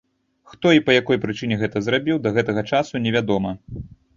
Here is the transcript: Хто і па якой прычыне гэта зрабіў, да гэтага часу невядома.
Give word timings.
Хто 0.53 0.71
і 0.77 0.81
па 0.87 0.95
якой 0.99 1.19
прычыне 1.27 1.55
гэта 1.65 1.77
зрабіў, 1.89 2.17
да 2.27 2.35
гэтага 2.39 2.61
часу 2.75 3.05
невядома. 3.07 3.51